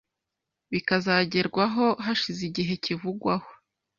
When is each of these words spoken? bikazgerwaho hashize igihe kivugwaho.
bikazgerwaho 0.71 1.85
hashize 2.05 2.41
igihe 2.49 2.73
kivugwaho. 2.83 3.49